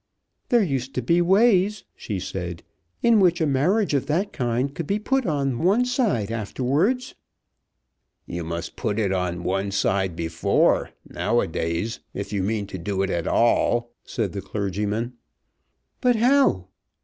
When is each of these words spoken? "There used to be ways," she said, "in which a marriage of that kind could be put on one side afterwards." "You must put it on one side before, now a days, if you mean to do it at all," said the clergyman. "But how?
"There 0.49 0.63
used 0.63 0.95
to 0.95 1.03
be 1.03 1.21
ways," 1.21 1.83
she 1.95 2.19
said, 2.19 2.63
"in 3.03 3.19
which 3.19 3.39
a 3.39 3.45
marriage 3.45 3.93
of 3.93 4.07
that 4.07 4.33
kind 4.33 4.73
could 4.73 4.87
be 4.87 4.97
put 4.97 5.27
on 5.27 5.59
one 5.59 5.85
side 5.85 6.31
afterwards." 6.31 7.13
"You 8.25 8.43
must 8.43 8.75
put 8.75 8.97
it 8.97 9.13
on 9.13 9.43
one 9.43 9.69
side 9.69 10.15
before, 10.15 10.89
now 11.07 11.39
a 11.39 11.45
days, 11.47 11.99
if 12.15 12.33
you 12.33 12.41
mean 12.41 12.65
to 12.65 12.79
do 12.79 13.03
it 13.03 13.11
at 13.11 13.27
all," 13.27 13.93
said 14.03 14.31
the 14.33 14.41
clergyman. 14.41 15.13
"But 16.01 16.15
how? 16.15 16.69